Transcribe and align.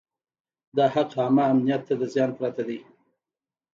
دا 0.77 0.85
حق 0.93 1.11
عامه 1.21 1.43
امنیت 1.51 1.81
ته 1.87 1.93
د 1.99 2.03
زیان 2.13 2.31
پرته 2.39 2.63
دی. 2.67 2.79